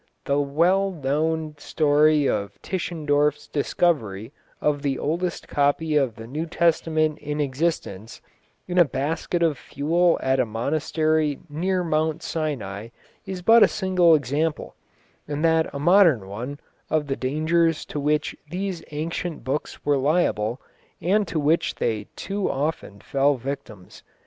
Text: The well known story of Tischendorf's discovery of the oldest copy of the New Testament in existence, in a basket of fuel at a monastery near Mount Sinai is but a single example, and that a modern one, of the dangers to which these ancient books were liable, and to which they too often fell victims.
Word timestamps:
The 0.25 0.39
well 0.39 0.89
known 0.89 1.53
story 1.59 2.27
of 2.27 2.59
Tischendorf's 2.63 3.45
discovery 3.47 4.33
of 4.59 4.81
the 4.81 4.97
oldest 4.97 5.47
copy 5.47 5.95
of 5.95 6.15
the 6.15 6.25
New 6.25 6.47
Testament 6.47 7.19
in 7.19 7.39
existence, 7.39 8.19
in 8.67 8.79
a 8.79 8.83
basket 8.83 9.43
of 9.43 9.59
fuel 9.59 10.19
at 10.23 10.39
a 10.39 10.45
monastery 10.47 11.37
near 11.47 11.83
Mount 11.83 12.23
Sinai 12.23 12.87
is 13.27 13.43
but 13.43 13.61
a 13.61 13.67
single 13.67 14.15
example, 14.15 14.73
and 15.27 15.45
that 15.45 15.69
a 15.71 15.77
modern 15.77 16.27
one, 16.27 16.59
of 16.89 17.05
the 17.05 17.15
dangers 17.15 17.85
to 17.85 17.99
which 17.99 18.35
these 18.49 18.83
ancient 18.89 19.43
books 19.43 19.85
were 19.85 19.97
liable, 19.99 20.59
and 20.99 21.27
to 21.27 21.39
which 21.39 21.75
they 21.75 22.07
too 22.15 22.49
often 22.49 22.99
fell 23.01 23.37
victims. 23.37 24.01